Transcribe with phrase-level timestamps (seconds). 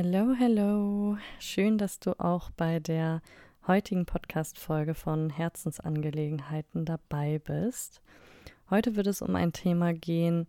[0.00, 1.16] Hello, hello.
[1.40, 3.20] Schön, dass du auch bei der
[3.66, 8.00] heutigen Podcast-Folge von Herzensangelegenheiten dabei bist.
[8.70, 10.46] Heute wird es um ein Thema gehen,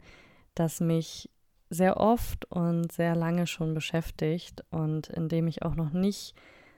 [0.54, 1.32] das mich
[1.72, 6.36] sehr oft und sehr lange schon beschäftigt und in dem ich auch noch nicht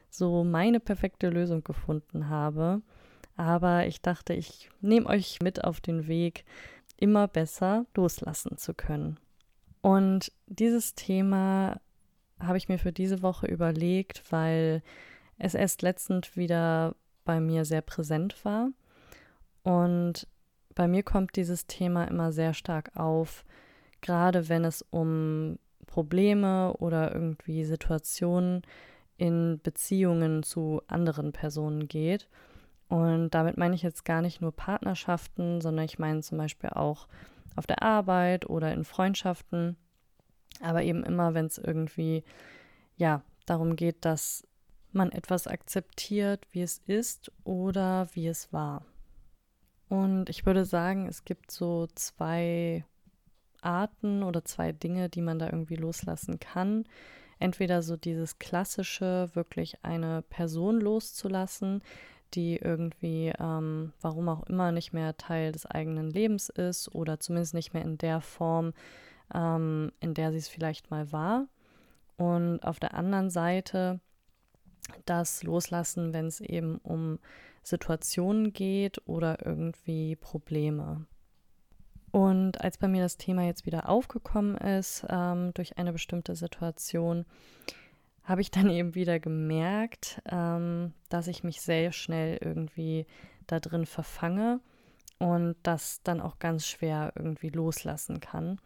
[0.09, 2.81] so meine perfekte Lösung gefunden habe.
[3.35, 6.45] Aber ich dachte, ich nehme euch mit auf den Weg,
[6.95, 9.19] immer besser loslassen zu können.
[9.81, 11.81] Und dieses Thema
[12.41, 14.81] habe ich mir für diese Woche überlegt, weil
[15.38, 18.70] es erst letztend wieder bei mir sehr präsent war.
[19.63, 20.27] Und
[20.75, 23.45] bei mir kommt dieses Thema immer sehr stark auf,
[24.02, 28.61] gerade wenn es um Probleme oder irgendwie Situationen
[29.17, 32.27] in Beziehungen zu anderen Personen geht.
[32.88, 37.08] Und damit meine ich jetzt gar nicht nur Partnerschaften, sondern ich meine zum Beispiel auch
[37.55, 39.77] auf der Arbeit oder in Freundschaften.
[40.59, 42.23] Aber eben immer, wenn es irgendwie,
[42.97, 44.47] ja, darum geht, dass
[44.91, 48.85] man etwas akzeptiert, wie es ist oder wie es war.
[49.89, 52.85] Und ich würde sagen, es gibt so zwei
[53.61, 56.86] Arten oder zwei Dinge, die man da irgendwie loslassen kann.
[57.39, 61.81] Entweder so dieses klassische, wirklich eine Person loszulassen,
[62.33, 67.53] die irgendwie, ähm, warum auch immer, nicht mehr Teil des eigenen Lebens ist oder zumindest
[67.53, 68.73] nicht mehr in der Form,
[69.33, 71.47] ähm, in der sie es vielleicht mal war.
[72.17, 73.99] Und auf der anderen Seite
[75.05, 77.19] das Loslassen, wenn es eben um
[77.63, 81.05] Situationen geht oder irgendwie Probleme.
[82.11, 87.25] Und als bei mir das Thema jetzt wieder aufgekommen ist ähm, durch eine bestimmte Situation,
[88.23, 93.05] habe ich dann eben wieder gemerkt, ähm, dass ich mich sehr schnell irgendwie
[93.47, 94.59] da drin verfange
[95.19, 98.59] und das dann auch ganz schwer irgendwie loslassen kann.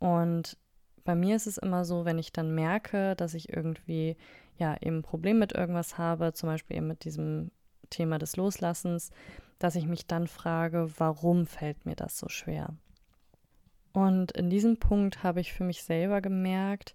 [0.00, 0.56] Und
[1.04, 4.16] bei mir ist es immer so, wenn ich dann merke, dass ich irgendwie
[4.58, 7.52] ja eben ein Problem mit irgendwas habe, zum Beispiel eben mit diesem
[7.90, 9.10] Thema des Loslassens,
[9.58, 12.74] dass ich mich dann frage, warum fällt mir das so schwer?
[13.92, 16.94] Und in diesem Punkt habe ich für mich selber gemerkt,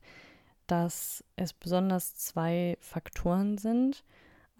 [0.67, 4.03] dass es besonders zwei Faktoren sind.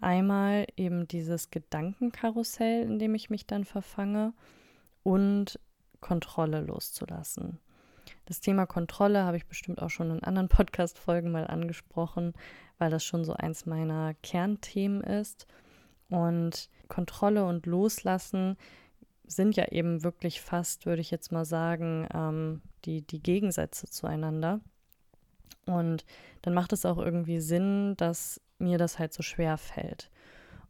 [0.00, 4.34] Einmal eben dieses Gedankenkarussell, in dem ich mich dann verfange
[5.02, 5.58] und
[6.00, 7.58] Kontrolle loszulassen.
[8.26, 12.34] Das Thema Kontrolle habe ich bestimmt auch schon in anderen Podcast-Folgen mal angesprochen,
[12.78, 15.46] weil das schon so eins meiner Kernthemen ist.
[16.10, 18.56] Und Kontrolle und Loslassen
[19.26, 24.60] sind ja eben wirklich fast, würde ich jetzt mal sagen, ähm, die, die Gegensätze zueinander.
[25.64, 26.04] Und
[26.42, 30.10] dann macht es auch irgendwie Sinn, dass mir das halt so schwer fällt.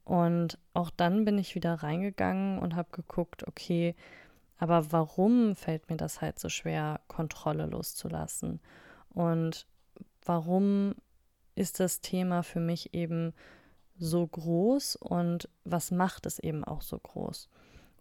[0.05, 3.95] Und auch dann bin ich wieder reingegangen und habe geguckt, okay,
[4.59, 8.61] aber warum fällt mir das halt so schwer, Kontrolle loszulassen?
[9.11, 9.67] Und
[10.25, 10.95] warum
[11.55, 13.33] ist das Thema für mich eben
[13.99, 17.49] so groß und was macht es eben auch so groß?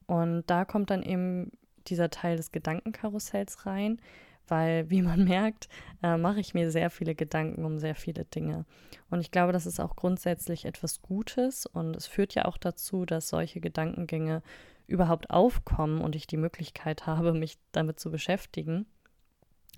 [0.07, 1.51] Und da kommt dann eben
[1.87, 3.99] dieser Teil des Gedankenkarussells rein,
[4.47, 5.67] weil, wie man merkt,
[6.03, 8.65] äh, mache ich mir sehr viele Gedanken um sehr viele Dinge.
[9.09, 13.05] Und ich glaube, das ist auch grundsätzlich etwas Gutes und es führt ja auch dazu,
[13.05, 14.41] dass solche Gedankengänge
[14.87, 18.85] überhaupt aufkommen und ich die Möglichkeit habe, mich damit zu beschäftigen.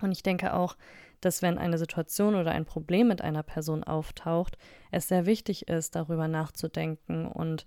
[0.00, 0.76] Und ich denke auch,
[1.20, 4.56] dass wenn eine Situation oder ein Problem mit einer Person auftaucht,
[4.90, 7.66] es sehr wichtig ist, darüber nachzudenken und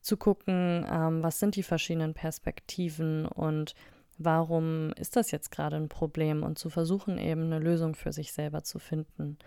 [0.00, 3.74] zu gucken, ähm, was sind die verschiedenen Perspektiven und
[4.18, 8.32] warum ist das jetzt gerade ein Problem und zu versuchen, eben eine Lösung für sich
[8.32, 9.38] selber zu finden.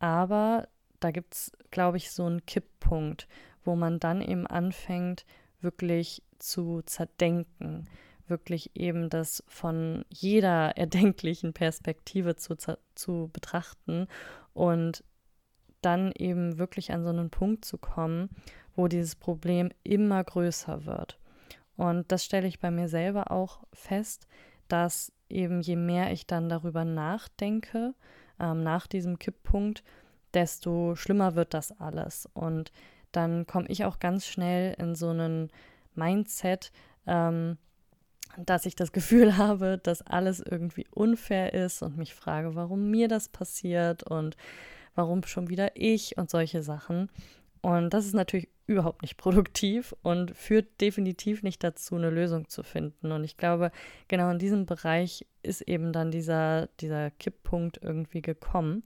[0.00, 0.68] Aber
[1.00, 3.28] da gibt es, glaube ich, so einen Kipppunkt,
[3.64, 5.24] wo man dann eben anfängt,
[5.60, 7.88] wirklich zu zerdenken,
[8.26, 12.56] wirklich eben das von jeder erdenklichen Perspektive zu,
[12.94, 14.08] zu betrachten
[14.54, 15.04] und
[15.80, 18.30] dann eben wirklich an so einen Punkt zu kommen,
[18.74, 21.18] wo dieses Problem immer größer wird.
[21.76, 24.28] Und das stelle ich bei mir selber auch fest,
[24.68, 27.94] dass eben je mehr ich dann darüber nachdenke,
[28.38, 29.82] ähm, nach diesem Kipppunkt,
[30.34, 32.28] desto schlimmer wird das alles.
[32.34, 32.72] Und
[33.10, 35.50] dann komme ich auch ganz schnell in so einen
[35.94, 36.72] Mindset,
[37.06, 37.58] ähm,
[38.38, 43.08] dass ich das Gefühl habe, dass alles irgendwie unfair ist und mich frage, warum mir
[43.08, 44.36] das passiert und
[44.94, 47.10] warum schon wieder ich und solche Sachen.
[47.62, 52.62] Und das ist natürlich überhaupt nicht produktiv und führt definitiv nicht dazu, eine Lösung zu
[52.62, 53.12] finden.
[53.12, 53.70] Und ich glaube,
[54.08, 58.82] genau in diesem Bereich ist eben dann dieser, dieser Kipppunkt irgendwie gekommen.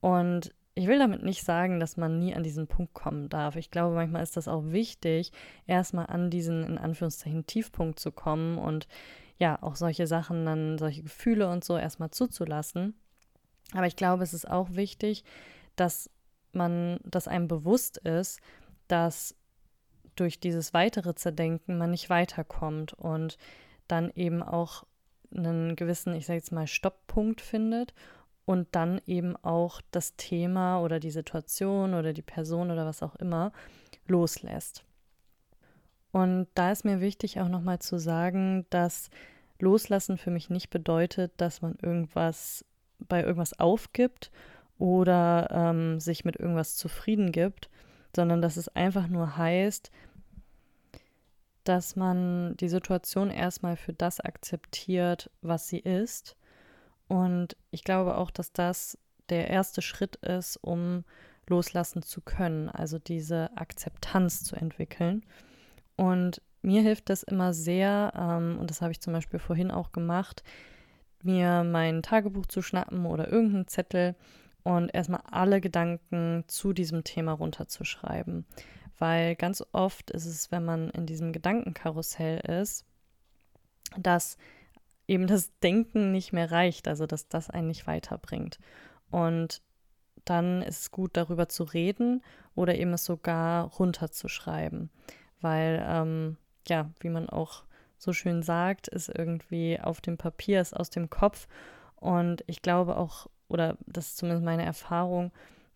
[0.00, 3.56] Und ich will damit nicht sagen, dass man nie an diesen Punkt kommen darf.
[3.56, 5.32] Ich glaube, manchmal ist das auch wichtig,
[5.66, 8.86] erstmal an diesen, in Anführungszeichen, Tiefpunkt zu kommen und
[9.38, 12.94] ja, auch solche Sachen dann, solche Gefühle und so erstmal zuzulassen.
[13.72, 15.24] Aber ich glaube, es ist auch wichtig,
[15.76, 16.10] dass
[16.52, 18.40] man, dass einem bewusst ist,
[18.86, 19.34] dass
[20.14, 23.38] durch dieses weitere Zerdenken man nicht weiterkommt und
[23.88, 24.84] dann eben auch
[25.34, 27.94] einen gewissen, ich sage jetzt mal, Stopppunkt findet
[28.46, 33.16] und dann eben auch das Thema oder die Situation oder die Person oder was auch
[33.16, 33.52] immer
[34.06, 34.84] loslässt.
[36.12, 39.10] Und da ist mir wichtig auch nochmal zu sagen, dass
[39.58, 42.64] Loslassen für mich nicht bedeutet, dass man irgendwas
[43.00, 44.30] bei irgendwas aufgibt
[44.78, 47.68] oder ähm, sich mit irgendwas zufrieden gibt,
[48.14, 49.90] sondern dass es einfach nur heißt,
[51.64, 56.36] dass man die Situation erstmal für das akzeptiert, was sie ist.
[57.08, 58.98] Und ich glaube auch, dass das
[59.28, 61.04] der erste Schritt ist, um
[61.48, 65.24] loslassen zu können, also diese Akzeptanz zu entwickeln.
[65.96, 69.92] Und mir hilft das immer sehr, ähm, und das habe ich zum Beispiel vorhin auch
[69.92, 70.42] gemacht,
[71.22, 74.14] mir mein Tagebuch zu schnappen oder irgendeinen Zettel
[74.62, 78.46] und erstmal alle Gedanken zu diesem Thema runterzuschreiben.
[78.98, 82.84] Weil ganz oft ist es, wenn man in diesem Gedankenkarussell ist,
[83.96, 84.36] dass
[85.08, 88.58] eben das Denken nicht mehr reicht, also dass das einen nicht weiterbringt.
[89.10, 89.62] Und
[90.24, 92.22] dann ist es gut, darüber zu reden
[92.54, 94.90] oder eben es sogar runterzuschreiben.
[95.40, 96.36] Weil, ähm,
[96.66, 97.64] ja, wie man auch
[97.98, 101.46] so schön sagt, ist irgendwie auf dem Papier, ist aus dem Kopf.
[101.94, 105.32] Und ich glaube auch, oder das ist zumindest meine Erfahrung,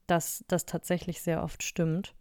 [0.06, 2.15] dass das tatsächlich sehr oft stimmt.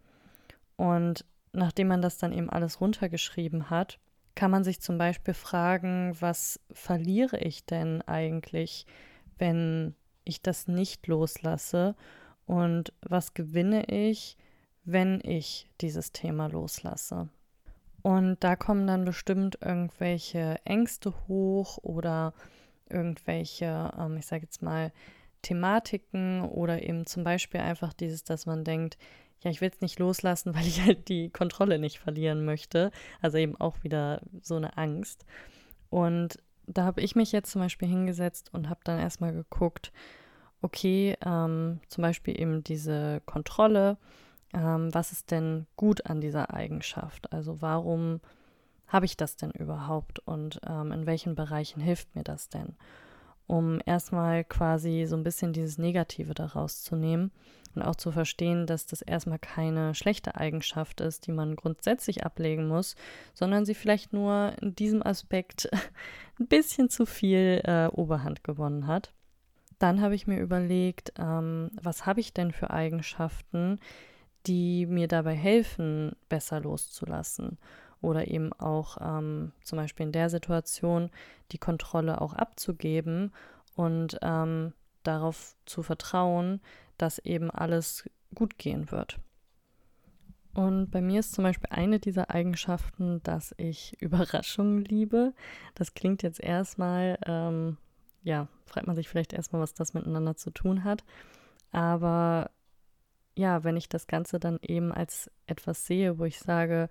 [0.76, 4.00] Und nachdem man das dann eben alles runtergeschrieben hat,
[4.36, 8.86] kann man sich zum Beispiel fragen, was verliere ich denn eigentlich,
[9.38, 11.96] wenn ich das nicht loslasse?
[12.46, 14.38] Und was gewinne ich,
[14.84, 17.30] wenn ich dieses Thema loslasse?
[18.02, 22.34] Und da kommen dann bestimmt irgendwelche Ängste hoch oder
[22.90, 24.92] irgendwelche, ähm, ich sage jetzt mal,
[25.42, 28.98] Thematiken oder eben zum Beispiel einfach dieses, dass man denkt,
[29.42, 32.92] ja, ich will es nicht loslassen, weil ich halt die Kontrolle nicht verlieren möchte.
[33.22, 35.26] Also eben auch wieder so eine Angst.
[35.90, 36.38] Und
[36.68, 39.92] da habe ich mich jetzt zum Beispiel hingesetzt und habe dann erstmal geguckt,
[40.62, 43.98] okay, ähm, zum Beispiel eben diese Kontrolle,
[44.54, 47.32] ähm, was ist denn gut an dieser Eigenschaft?
[47.34, 48.20] Also warum
[48.88, 52.76] habe ich das denn überhaupt und ähm, in welchen Bereichen hilft mir das denn?
[53.50, 57.32] Um erstmal quasi so ein bisschen dieses Negative daraus zu nehmen
[57.74, 62.68] und auch zu verstehen, dass das erstmal keine schlechte Eigenschaft ist, die man grundsätzlich ablegen
[62.68, 62.96] muss,
[63.34, 65.68] sondern sie vielleicht nur in diesem Aspekt
[66.40, 69.14] ein bisschen zu viel äh, Oberhand gewonnen hat.
[69.80, 73.80] Dann habe ich mir überlegt, ähm, was habe ich denn für Eigenschaften,
[74.46, 77.58] die mir dabei helfen, besser loszulassen.
[78.02, 81.10] Oder eben auch ähm, zum Beispiel in der Situation
[81.52, 83.34] die Kontrolle auch abzugeben
[83.76, 84.74] und ähm,
[85.04, 86.62] darauf zu vertrauen,
[86.98, 89.20] dass eben alles gut gehen wird.
[90.54, 95.34] Und bei mir ist zum Beispiel eine dieser Eigenschaften, dass ich Überraschungen liebe.
[95.76, 97.78] Das klingt jetzt erstmal, ähm,
[98.24, 101.04] ja, fragt man sich vielleicht erstmal, was das miteinander zu tun hat.
[101.72, 102.52] Aber
[103.36, 106.90] ja, wenn ich das Ganze dann eben als etwas sehe, wo ich sage,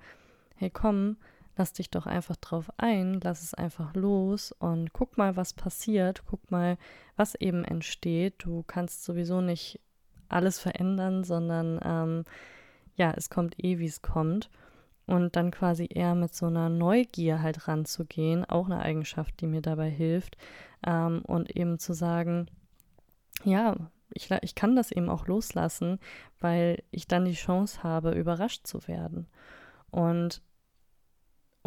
[0.58, 1.16] hey komm,
[1.56, 6.22] lass dich doch einfach drauf ein, lass es einfach los und guck mal, was passiert,
[6.26, 6.78] guck mal,
[7.16, 8.34] was eben entsteht.
[8.38, 9.80] Du kannst sowieso nicht
[10.28, 12.24] alles verändern, sondern ähm,
[12.96, 14.50] ja, es kommt eh, wie es kommt.
[15.06, 19.62] Und dann quasi eher mit so einer Neugier halt ranzugehen, auch eine Eigenschaft, die mir
[19.62, 20.36] dabei hilft.
[20.86, 22.50] Ähm, und eben zu sagen,
[23.42, 23.74] ja,
[24.10, 25.98] ich, ich kann das eben auch loslassen,
[26.40, 29.26] weil ich dann die Chance habe, überrascht zu werden.
[29.90, 30.42] Und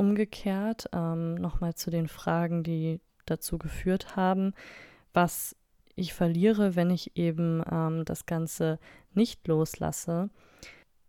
[0.02, 4.54] umgekehrt ähm, nochmal zu den Fragen, die dazu geführt haben,
[5.14, 5.56] was
[5.96, 8.80] ich verliere, wenn ich eben ähm, das Ganze
[9.14, 10.32] nicht loslasse.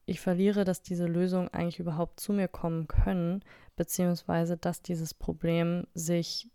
[0.04, 3.42] Ich verliere, dass diese Lösungen eigentlich überhaupt zu mir kommen können,
[3.76, 6.50] beziehungsweise dass dieses Problem sich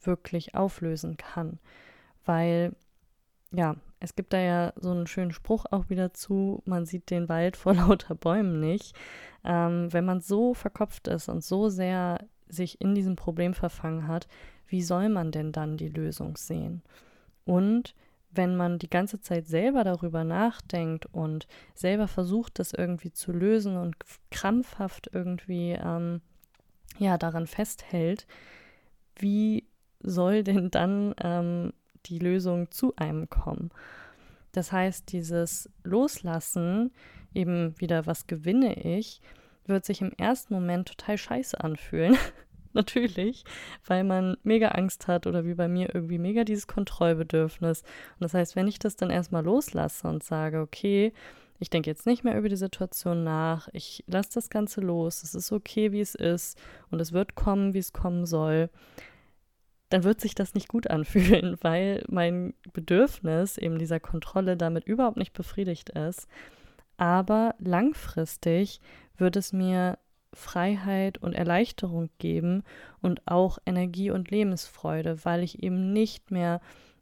[0.00, 1.60] wirklich auflösen kann.
[2.24, 2.74] Weil,
[3.52, 7.28] ja, es gibt da ja so einen schönen Spruch auch wieder zu, man sieht den
[7.28, 8.94] Wald vor lauter Bäumen nicht.
[9.44, 14.28] Ähm, wenn man so verkopft ist und so sehr sich in diesem Problem verfangen hat,
[14.66, 16.82] wie soll man denn dann die Lösung sehen?
[17.44, 17.94] Und
[18.30, 23.76] wenn man die ganze Zeit selber darüber nachdenkt und selber versucht, das irgendwie zu lösen
[23.76, 23.96] und
[24.30, 26.20] krampfhaft irgendwie ähm,
[26.98, 28.26] ja daran festhält,
[29.16, 29.66] wie
[30.00, 31.72] soll denn dann ähm,
[32.08, 33.70] die Lösung zu einem kommen.
[34.52, 36.90] Das heißt, dieses Loslassen,
[37.34, 39.20] eben wieder, was gewinne ich,
[39.66, 42.16] wird sich im ersten Moment total scheiße anfühlen,
[42.74, 43.44] Natürlich,
[43.86, 47.80] weil man mega Angst hat oder wie bei mir irgendwie mega dieses Kontrollbedürfnis.
[47.80, 51.12] Und das heißt, wenn ich das dann erstmal loslasse und sage, okay,
[51.58, 55.34] ich denke jetzt nicht mehr über die Situation nach, ich lasse das Ganze los, es
[55.34, 56.56] ist okay, wie es ist
[56.90, 58.70] und es wird kommen, wie es kommen soll,
[59.88, 65.16] dann wird sich das nicht gut anfühlen, weil mein Bedürfnis eben dieser Kontrolle damit überhaupt
[65.16, 66.28] nicht befriedigt ist.
[66.96, 68.80] Aber langfristig
[69.16, 69.98] wird es mir
[70.34, 72.62] Freiheit und Erleichterung geben
[73.00, 76.60] und auch Energie und Lebensfreude, weil ich eben nicht mehr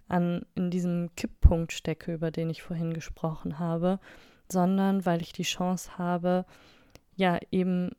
[0.09, 3.99] an in diesem Kipppunkt stecke, über den ich vorhin gesprochen habe,
[4.51, 6.45] sondern weil ich die Chance habe,
[7.17, 7.91] ja, eben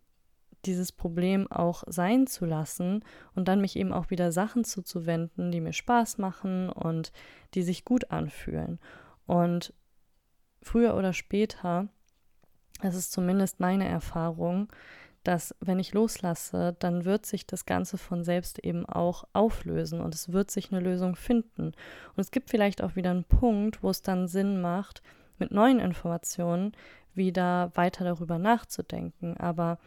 [0.68, 3.04] dieses Problem auch sein zu lassen
[3.36, 7.12] und dann mich eben auch wieder Sachen zuzuwenden, die mir Spaß machen und
[7.54, 8.80] die sich gut anfühlen.
[9.26, 9.74] Und
[10.62, 11.88] früher oder später,
[12.82, 14.70] das ist zumindest meine Erfahrung,
[15.24, 20.16] dass wenn ich loslasse, dann wird sich das Ganze von selbst eben auch auflösen und
[20.16, 21.68] es wird sich eine Lösung finden.
[21.68, 25.02] Und es gibt vielleicht auch wieder einen Punkt, wo es dann Sinn macht,
[25.38, 26.72] mit neuen Informationen
[27.14, 29.36] wieder weiter darüber nachzudenken.
[29.38, 29.80] Aber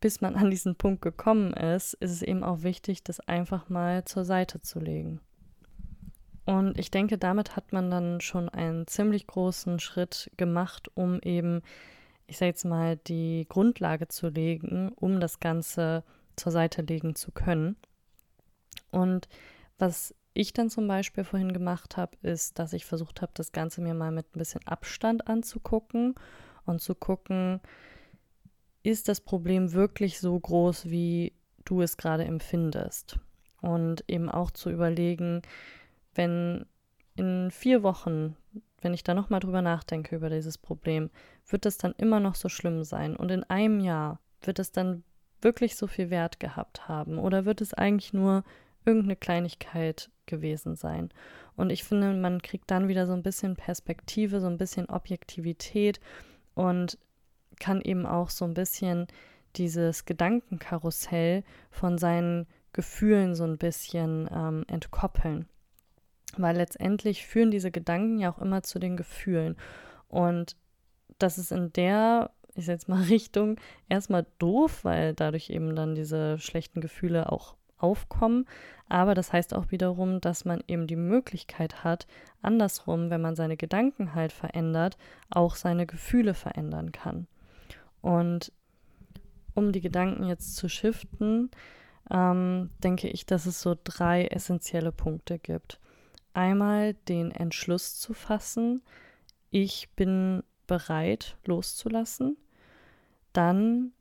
[0.00, 4.04] bis man an diesen Punkt gekommen ist, ist es eben auch wichtig, das einfach mal
[4.04, 5.20] zur Seite zu legen.
[6.44, 11.60] Und ich denke, damit hat man dann schon einen ziemlich großen Schritt gemacht, um eben,
[12.26, 16.04] ich sage jetzt mal, die Grundlage zu legen, um das Ganze
[16.36, 17.76] zur Seite legen zu können.
[18.90, 19.28] Und
[19.78, 23.80] was ich dann zum Beispiel vorhin gemacht habe, ist, dass ich versucht habe, das Ganze
[23.80, 26.14] mir mal mit ein bisschen Abstand anzugucken
[26.64, 27.60] und zu gucken,
[28.88, 33.18] ist das Problem wirklich so groß, wie du es gerade empfindest?
[33.60, 35.42] Und eben auch zu überlegen,
[36.14, 36.64] wenn
[37.16, 38.36] in vier Wochen,
[38.80, 41.10] wenn ich da nochmal drüber nachdenke über dieses Problem,
[41.46, 43.14] wird das dann immer noch so schlimm sein?
[43.14, 45.02] Und in einem Jahr wird es dann
[45.42, 47.18] wirklich so viel Wert gehabt haben?
[47.18, 48.42] Oder wird es eigentlich nur
[48.86, 51.10] irgendeine Kleinigkeit gewesen sein.
[51.56, 56.00] Und ich finde, man kriegt dann wieder so ein bisschen Perspektive, so ein bisschen Objektivität
[56.54, 56.96] und
[57.58, 59.06] kann eben auch so ein bisschen
[59.56, 65.48] dieses Gedankenkarussell von seinen Gefühlen so ein bisschen ähm, entkoppeln.
[66.36, 69.56] Weil letztendlich führen diese Gedanken ja auch immer zu den Gefühlen.
[70.08, 70.56] Und
[71.18, 73.56] das ist in der, ich sag jetzt mal, Richtung
[73.88, 78.46] erstmal doof, weil dadurch eben dann diese schlechten Gefühle auch aufkommen.
[78.88, 82.06] Aber das heißt auch wiederum, dass man eben die Möglichkeit hat,
[82.42, 84.96] andersrum, wenn man seine Gedanken halt verändert,
[85.30, 87.26] auch seine Gefühle verändern kann.
[88.00, 88.52] Und
[89.54, 91.50] um die Gedanken jetzt zu shiften,
[92.10, 95.80] ähm, denke ich, dass es so drei essentielle Punkte gibt.
[96.32, 98.82] Einmal den Entschluss zu fassen,
[99.50, 102.36] ich bin bereit loszulassen.
[103.32, 103.92] Dann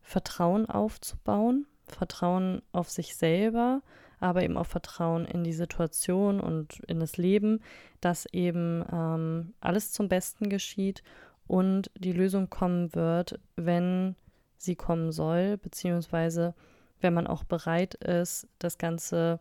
[0.00, 3.82] Vertrauen aufzubauen Vertrauen auf sich selber,
[4.20, 7.60] aber eben auch Vertrauen in die Situation und in das Leben,
[8.00, 11.02] dass eben ähm, alles zum Besten geschieht
[11.46, 14.16] und die Lösung kommen wird, wenn
[14.56, 16.54] sie kommen soll, beziehungsweise
[17.00, 19.40] wenn man auch bereit ist, das Ganze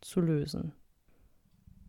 [0.00, 0.72] zu lösen.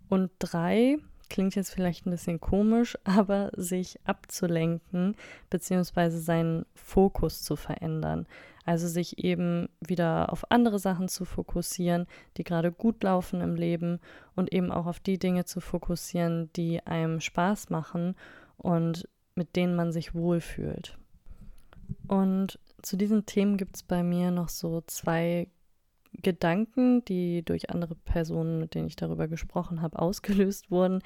[0.10, 0.98] Und drei,
[1.29, 5.15] klingt jetzt vielleicht ein bisschen komisch, aber sich abzulenken,
[5.50, 8.27] beziehungsweise seinen Fokus zu verändern.
[8.63, 12.05] Also sich eben wieder auf andere Sachen zu fokussieren,
[12.38, 14.00] die gerade gut laufen im Leben
[14.36, 18.15] und eben auch auf die Dinge zu fokussieren, die einem Spaß machen
[18.57, 20.97] und mit denen man sich wohlfühlt.
[22.07, 25.47] Und zu diesen Themen gibt es bei mir noch so zwei
[26.13, 31.01] Gedanken, die durch andere Personen, mit denen ich darüber gesprochen habe, ausgelöst wurden,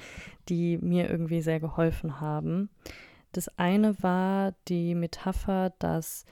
[0.49, 2.69] die mir irgendwie sehr geholfen haben.
[3.31, 6.25] Das eine war die Metapher, dass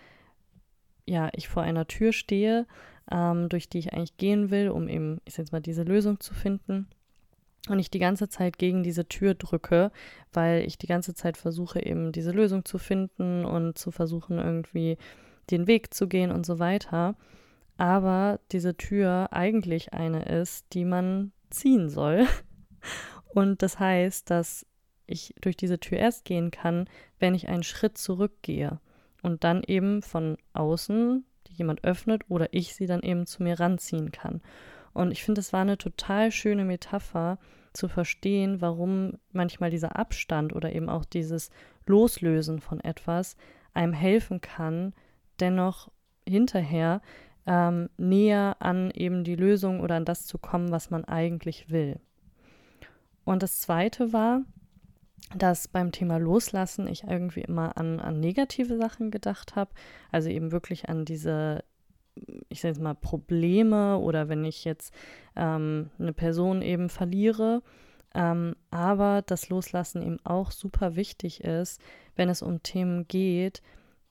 [1.06, 2.66] ja, ich vor einer Tür stehe,
[3.12, 6.20] ähm, durch die ich eigentlich gehen will, um eben, ich sag jetzt mal, diese Lösung
[6.20, 6.88] zu finden.
[7.70, 9.92] Und ich die ganze Zeit gegen diese Tür drücke,
[10.34, 14.98] weil ich die ganze Zeit versuche, eben diese Lösung zu finden und zu versuchen, irgendwie
[15.50, 17.16] den Weg zu gehen und so weiter.
[17.78, 22.28] Aber diese Tür eigentlich eine ist, die man ziehen soll.
[23.34, 24.64] Und das heißt, dass
[25.08, 26.88] ich durch diese Tür erst gehen kann,
[27.20, 28.80] wenn ich einen Schritt zurückgehe
[29.24, 34.12] und dann eben von außen jemand öffnet oder ich sie dann eben zu mir ranziehen
[34.12, 34.42] kann.
[34.94, 37.40] Und ich finde, es war eine total schöne Metapher
[37.74, 41.50] zu verstehen, warum manchmal dieser Abstand oder eben auch dieses
[41.86, 43.36] Loslösen von etwas
[43.74, 44.94] einem helfen kann,
[45.40, 45.92] dennoch
[46.28, 47.02] hinterher
[47.46, 52.00] ähm, näher an eben die Lösung oder an das zu kommen, was man eigentlich will.
[53.26, 54.44] Und das Zweite war,
[55.36, 59.72] dass beim Thema Loslassen ich irgendwie immer an, an negative Sachen gedacht habe.
[60.12, 61.64] Also eben wirklich an diese
[62.50, 64.94] ich sage jetzt mal, Probleme oder wenn ich jetzt
[65.36, 67.62] ähm, eine Person eben verliere.
[68.16, 71.82] Ähm, aber das Loslassen eben auch super wichtig ist,
[72.16, 73.62] wenn es um Themen geht,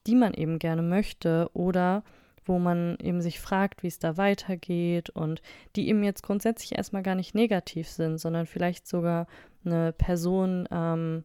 [0.07, 2.03] die man eben gerne möchte oder
[2.45, 5.41] wo man eben sich fragt, wie es da weitergeht und
[5.77, 9.27] die eben jetzt grundsätzlich erstmal gar nicht negativ sind, sondern vielleicht sogar
[9.63, 11.23] eine Person, ähm,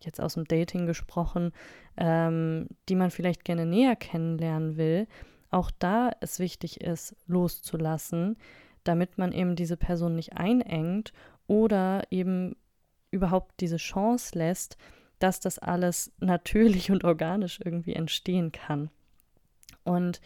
[0.00, 1.52] jetzt aus dem Dating gesprochen,
[1.96, 5.06] ähm, die man vielleicht gerne näher kennenlernen will,
[5.50, 8.36] auch da es wichtig ist, loszulassen,
[8.84, 11.12] damit man eben diese Person nicht einengt
[11.46, 12.56] oder eben
[13.10, 14.76] überhaupt diese Chance lässt,
[15.18, 18.90] dass das alles natürlich und organisch irgendwie entstehen kann.
[19.84, 20.20] Und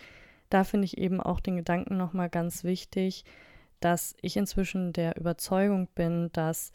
[0.51, 3.25] da finde ich eben auch den Gedanken nochmal ganz wichtig,
[3.81, 6.73] dass ich inzwischen der Überzeugung bin, dass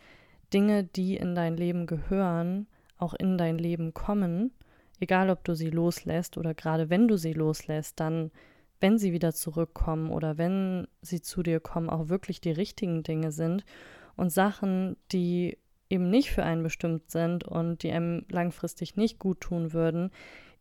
[0.54, 4.52] Dinge, die in dein Leben gehören, auch in dein Leben kommen,
[5.00, 8.32] egal ob du sie loslässt oder gerade wenn du sie loslässt, dann,
[8.80, 13.32] wenn sie wieder zurückkommen oder wenn sie zu dir kommen, auch wirklich die richtigen Dinge
[13.32, 13.66] sind
[14.16, 15.58] und Sachen, die
[15.90, 20.12] eben nicht für einen bestimmt sind und die einem langfristig nicht gut tun würden,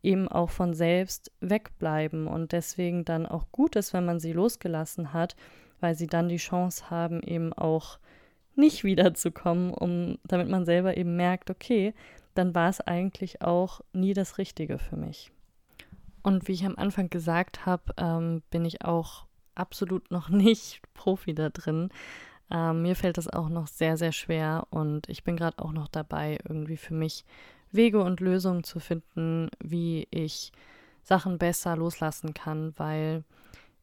[0.02, 5.12] eben auch von selbst wegbleiben und deswegen dann auch gut ist, wenn man sie losgelassen
[5.12, 5.36] hat,
[5.80, 7.98] weil sie dann die Chance haben, eben auch
[8.54, 11.94] nicht wiederzukommen, um damit man selber eben merkt, okay,
[12.38, 15.32] dann war es eigentlich auch nie das Richtige für mich.
[16.22, 19.26] Und wie ich am Anfang gesagt habe, ähm, bin ich auch
[19.56, 21.90] absolut noch nicht Profi da drin.
[22.50, 25.88] Ähm, mir fällt das auch noch sehr, sehr schwer und ich bin gerade auch noch
[25.88, 27.24] dabei, irgendwie für mich
[27.72, 30.52] Wege und Lösungen zu finden, wie ich
[31.02, 33.24] Sachen besser loslassen kann, weil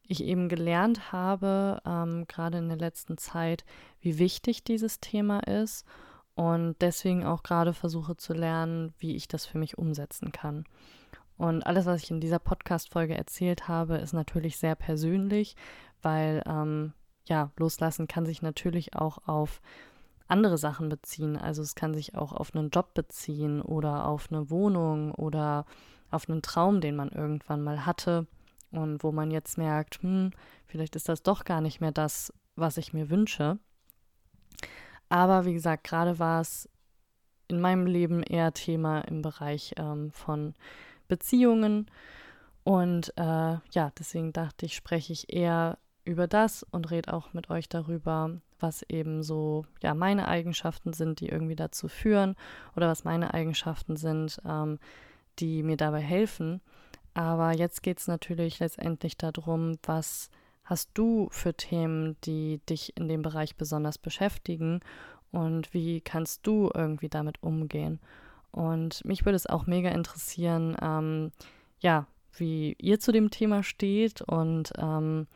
[0.07, 3.65] ich eben gelernt habe, ähm, gerade in der letzten Zeit,
[3.99, 5.85] wie wichtig dieses Thema ist
[6.35, 10.65] und deswegen auch gerade versuche zu lernen, wie ich das für mich umsetzen kann.
[11.37, 15.55] Und alles, was ich in dieser Podcast-Folge erzählt habe, ist natürlich sehr persönlich,
[16.01, 16.93] weil ähm,
[17.25, 19.61] ja, loslassen kann sich natürlich auch auf
[20.27, 21.37] andere Sachen beziehen.
[21.37, 25.65] Also es kann sich auch auf einen Job beziehen oder auf eine Wohnung oder
[26.11, 28.27] auf einen Traum, den man irgendwann mal hatte
[28.71, 30.31] und wo man jetzt merkt, hm,
[30.65, 33.59] vielleicht ist das doch gar nicht mehr das, was ich mir wünsche.
[35.09, 36.69] Aber wie gesagt, gerade war es
[37.47, 40.53] in meinem Leben eher Thema im Bereich ähm, von
[41.07, 41.87] Beziehungen.
[42.63, 47.49] Und äh, ja, deswegen dachte ich, spreche ich eher über das und rede auch mit
[47.49, 52.35] euch darüber, was eben so ja meine Eigenschaften sind, die irgendwie dazu führen
[52.75, 54.79] oder was meine Eigenschaften sind, ähm,
[55.39, 56.61] die mir dabei helfen.
[57.13, 60.29] Aber jetzt geht es natürlich letztendlich darum, was
[60.65, 64.81] hast du für Themen, die dich in dem Bereich besonders beschäftigen
[65.31, 67.99] und wie kannst du irgendwie damit umgehen?
[68.51, 71.31] Und mich würde es auch mega interessieren, ähm,
[71.79, 75.27] ja, wie ihr zu dem Thema steht und ähm,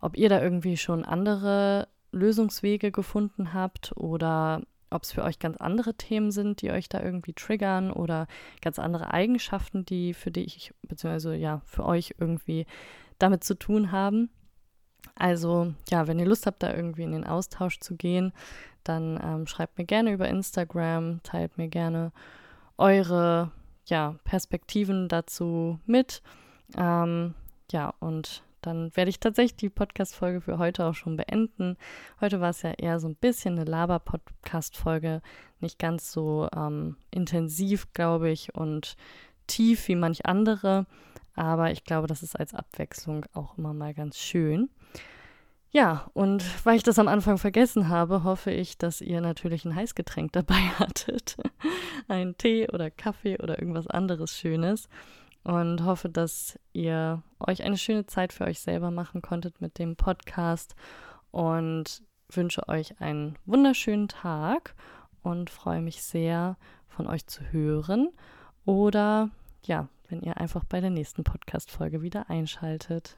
[0.00, 5.56] ob ihr da irgendwie schon andere Lösungswege gefunden habt oder ob es für euch ganz
[5.58, 8.26] andere Themen sind, die euch da irgendwie triggern oder
[8.62, 12.66] ganz andere Eigenschaften, die für dich, beziehungsweise ja, für euch irgendwie
[13.18, 14.30] damit zu tun haben.
[15.14, 18.32] Also ja, wenn ihr Lust habt, da irgendwie in den Austausch zu gehen,
[18.84, 22.12] dann ähm, schreibt mir gerne über Instagram, teilt mir gerne
[22.78, 23.50] eure
[23.86, 26.22] ja, Perspektiven dazu mit.
[26.76, 27.34] Ähm,
[27.70, 31.76] ja, und dann werde ich tatsächlich die Podcast-Folge für heute auch schon beenden.
[32.20, 35.22] Heute war es ja eher so ein bisschen eine Laber-Podcast-Folge,
[35.60, 38.96] nicht ganz so ähm, intensiv, glaube ich, und
[39.46, 40.86] tief wie manch andere.
[41.36, 44.70] Aber ich glaube, das ist als Abwechslung auch immer mal ganz schön.
[45.70, 49.74] Ja, und weil ich das am Anfang vergessen habe, hoffe ich, dass ihr natürlich ein
[49.74, 51.36] Heißgetränk dabei hattet.
[52.08, 54.88] Ein Tee oder Kaffee oder irgendwas anderes Schönes
[55.44, 59.96] und hoffe, dass ihr euch eine schöne Zeit für euch selber machen konntet mit dem
[59.96, 60.74] Podcast
[61.30, 64.74] und wünsche euch einen wunderschönen Tag
[65.22, 66.56] und freue mich sehr,
[66.88, 68.08] von euch zu hören
[68.64, 69.30] oder
[69.62, 73.16] ja, wenn ihr einfach bei der nächsten Podcast-Folge wieder einschaltet.